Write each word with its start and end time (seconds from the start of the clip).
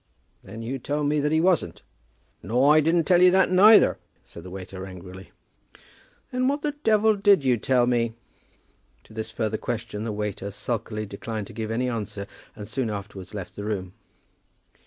"Then 0.43 0.63
you 0.63 0.79
told 0.79 1.05
me 1.09 1.19
that 1.19 1.31
he 1.31 1.39
wasn't." 1.39 1.83
"Nor 2.41 2.73
I 2.75 2.79
didn't 2.79 3.03
tell 3.03 3.21
you 3.21 3.29
that 3.29 3.51
neither," 3.51 3.99
said 4.25 4.41
the 4.41 4.49
waiter 4.49 4.83
angrily. 4.83 5.31
"Then 6.31 6.47
what 6.47 6.63
the 6.63 6.71
devil 6.83 7.15
did 7.15 7.45
you 7.45 7.55
tell 7.57 7.85
me?" 7.85 8.13
To 9.03 9.13
this 9.13 9.29
further 9.29 9.59
question 9.59 10.03
the 10.03 10.11
waiter 10.11 10.49
sulkily 10.49 11.05
declined 11.05 11.45
to 11.45 11.53
give 11.53 11.69
any 11.69 11.87
answer, 11.87 12.25
and 12.55 12.67
soon 12.67 12.89
afterwards 12.89 13.35
left 13.35 13.55
the 13.55 13.63
room. 13.63 13.93